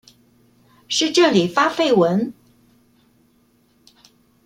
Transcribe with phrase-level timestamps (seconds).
[0.87, 2.33] 是這裡發廢文？